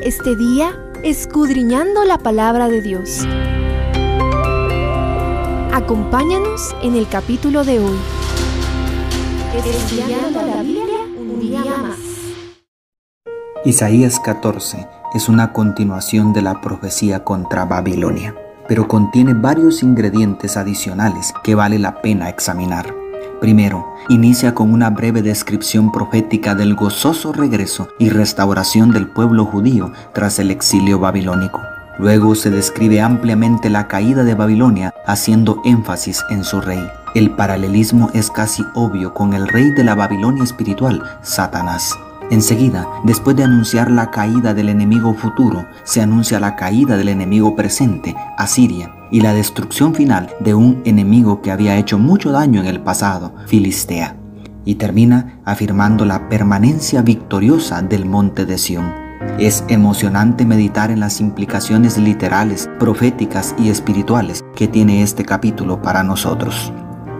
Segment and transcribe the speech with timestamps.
[0.00, 3.26] este día escudriñando la palabra de Dios.
[5.72, 7.98] Acompáñanos en el capítulo de hoy.
[9.54, 11.98] Estudiando la Biblia un día más.
[13.64, 18.34] Isaías 14 es una continuación de la profecía contra Babilonia,
[18.68, 23.01] pero contiene varios ingredientes adicionales que vale la pena examinar.
[23.42, 29.92] Primero, inicia con una breve descripción profética del gozoso regreso y restauración del pueblo judío
[30.14, 31.60] tras el exilio babilónico.
[31.98, 36.88] Luego se describe ampliamente la caída de Babilonia, haciendo énfasis en su rey.
[37.16, 41.98] El paralelismo es casi obvio con el rey de la Babilonia espiritual, Satanás.
[42.30, 47.56] Enseguida, después de anunciar la caída del enemigo futuro, se anuncia la caída del enemigo
[47.56, 52.66] presente, Asiria, y la destrucción final de un enemigo que había hecho mucho daño en
[52.66, 54.16] el pasado, Filistea.
[54.64, 58.92] Y termina afirmando la permanencia victoriosa del monte de Sión.
[59.38, 66.02] Es emocionante meditar en las implicaciones literales, proféticas y espirituales que tiene este capítulo para
[66.02, 66.72] nosotros.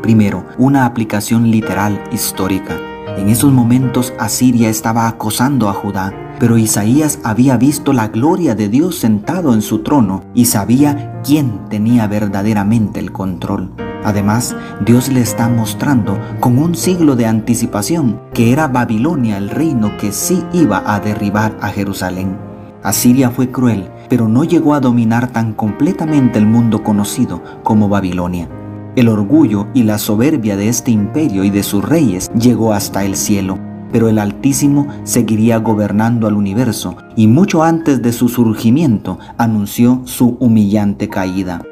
[0.03, 2.77] Primero, una aplicación literal histórica.
[3.19, 8.69] En esos momentos Asiria estaba acosando a Judá pero Isaías había visto la gloria de
[8.69, 13.71] Dios sentado en su trono y sabía quién tenía verdaderamente el control.
[14.03, 19.97] Además, Dios le está mostrando con un siglo de anticipación que era Babilonia el reino
[19.99, 22.37] que sí iba a derribar a Jerusalén.
[22.83, 28.49] Asiria fue cruel, pero no llegó a dominar tan completamente el mundo conocido como Babilonia.
[28.97, 33.15] El orgullo y la soberbia de este imperio y de sus reyes llegó hasta el
[33.15, 33.61] cielo
[33.93, 40.37] pero el Altísimo seguiría gobernando al universo y mucho antes de su surgimiento anunció su
[40.41, 41.63] humillante caída.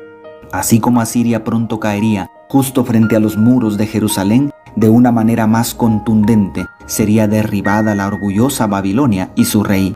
[0.52, 5.46] Así como Asiria pronto caería justo frente a los muros de Jerusalén, de una manera
[5.46, 9.94] más contundente sería derribada la orgullosa Babilonia y su rey.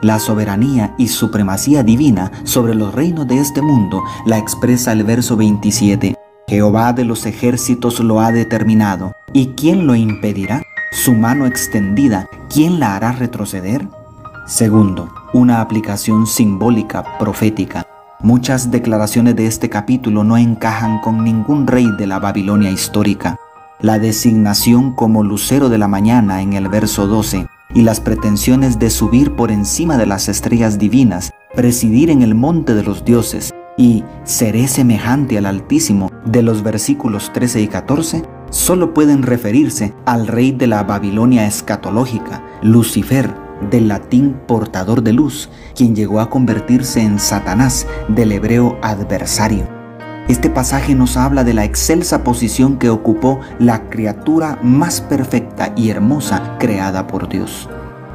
[0.00, 5.36] La soberanía y supremacía divina sobre los reinos de este mundo la expresa el verso
[5.36, 6.14] 27.
[6.48, 10.62] Jehová de los ejércitos lo ha determinado, ¿y quién lo impedirá?
[10.94, 13.88] Su mano extendida, ¿quién la hará retroceder?
[14.46, 17.84] Segundo, una aplicación simbólica profética.
[18.20, 23.36] Muchas declaraciones de este capítulo no encajan con ningún rey de la Babilonia histórica.
[23.80, 28.88] La designación como lucero de la mañana en el verso 12 y las pretensiones de
[28.88, 34.04] subir por encima de las estrellas divinas, presidir en el monte de los dioses y
[34.22, 38.22] seré semejante al Altísimo de los versículos 13 y 14
[38.54, 43.34] solo pueden referirse al rey de la Babilonia escatológica, Lucifer,
[43.68, 49.66] del latín portador de luz, quien llegó a convertirse en Satanás, del hebreo adversario.
[50.28, 55.90] Este pasaje nos habla de la excelsa posición que ocupó la criatura más perfecta y
[55.90, 57.68] hermosa creada por Dios.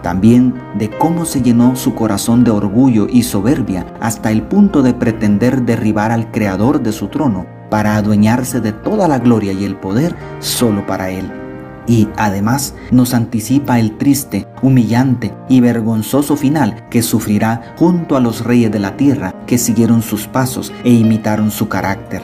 [0.03, 4.93] También de cómo se llenó su corazón de orgullo y soberbia hasta el punto de
[4.93, 9.75] pretender derribar al creador de su trono para adueñarse de toda la gloria y el
[9.75, 11.31] poder solo para Él.
[11.87, 18.43] Y además nos anticipa el triste, humillante y vergonzoso final que sufrirá junto a los
[18.43, 22.21] reyes de la tierra que siguieron sus pasos e imitaron su carácter.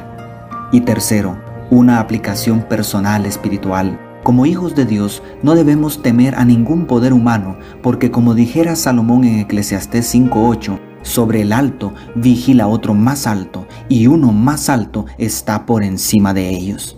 [0.72, 1.40] Y tercero,
[1.72, 4.00] una aplicación personal espiritual.
[4.24, 9.24] Como hijos de Dios no debemos temer a ningún poder humano, porque como dijera Salomón
[9.24, 15.66] en Eclesiastés 5.8, sobre el alto vigila otro más alto y uno más alto está
[15.66, 16.98] por encima de ellos.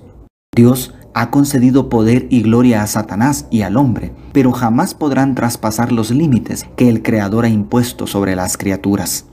[0.55, 5.91] Dios ha concedido poder y gloria a Satanás y al hombre, pero jamás podrán traspasar
[5.91, 9.26] los límites que el Creador ha impuesto sobre las criaturas.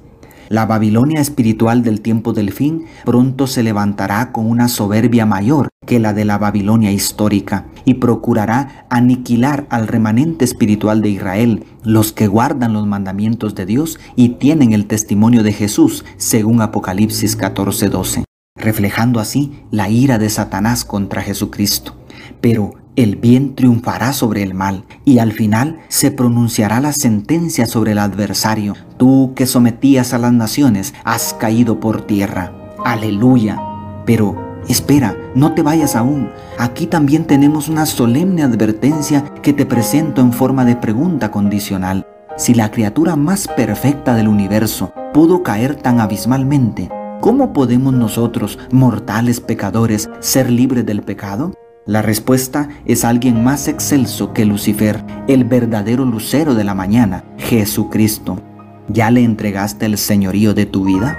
[0.54, 5.98] La Babilonia espiritual del tiempo del fin pronto se levantará con una soberbia mayor que
[5.98, 12.28] la de la Babilonia histórica y procurará aniquilar al remanente espiritual de Israel, los que
[12.28, 18.22] guardan los mandamientos de Dios y tienen el testimonio de Jesús, según Apocalipsis 14:12,
[18.54, 21.96] reflejando así la ira de Satanás contra Jesucristo.
[22.40, 27.92] Pero el bien triunfará sobre el mal y al final se pronunciará la sentencia sobre
[27.92, 28.74] el adversario.
[28.96, 32.52] Tú que sometías a las naciones has caído por tierra.
[32.84, 33.60] Aleluya.
[34.06, 36.30] Pero espera, no te vayas aún.
[36.58, 42.06] Aquí también tenemos una solemne advertencia que te presento en forma de pregunta condicional.
[42.36, 46.90] Si la criatura más perfecta del universo pudo caer tan abismalmente,
[47.20, 51.54] ¿cómo podemos nosotros, mortales pecadores, ser libres del pecado?
[51.86, 58.40] La respuesta es alguien más excelso que Lucifer, el verdadero lucero de la mañana, Jesucristo.
[58.88, 61.18] ¿Ya le entregaste el señorío de tu vida?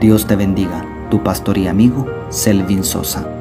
[0.00, 3.35] Dios te bendiga, tu pastor y amigo, Selvin Sosa.